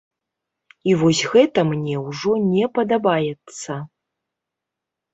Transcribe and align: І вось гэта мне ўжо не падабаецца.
І 0.89 0.95
вось 1.01 1.21
гэта 1.33 1.59
мне 1.73 1.95
ўжо 2.07 2.31
не 2.49 2.65
падабаецца. 2.81 3.81